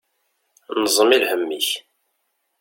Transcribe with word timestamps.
Nẓem 0.81 1.11
i 1.15 1.17
lhem-ik. 1.21 1.69